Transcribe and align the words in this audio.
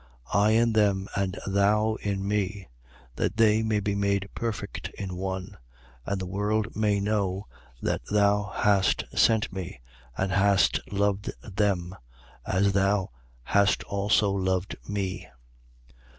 17:23. 0.33 0.41
I 0.41 0.49
in 0.49 0.73
them, 0.73 1.07
and 1.15 1.39
thou 1.45 1.93
in 2.01 2.27
me: 2.27 2.67
that 3.17 3.37
they 3.37 3.61
may 3.61 3.79
be 3.79 3.93
made 3.93 4.27
perfect 4.33 4.89
in 4.97 5.15
one: 5.15 5.59
and 6.07 6.19
the 6.19 6.25
world 6.25 6.75
may 6.75 6.99
know 6.99 7.45
that 7.83 8.01
thou 8.09 8.45
hast 8.51 9.03
sent 9.15 9.53
me 9.53 9.79
and 10.17 10.31
hast 10.31 10.79
loved 10.91 11.29
them, 11.43 11.95
as 12.47 12.73
thou 12.73 13.11
hast 13.43 13.83
also 13.83 14.31
loved 14.31 14.75
me. 14.89 15.27